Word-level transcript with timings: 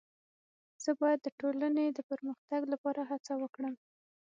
زه 0.83 0.91
باید 1.01 1.19
د 1.23 1.27
ټولني 1.39 1.87
د 1.93 1.99
پرمختګ 2.09 2.61
لپاره 2.73 3.01
هڅه 3.11 3.33
وکړم. 3.41 3.75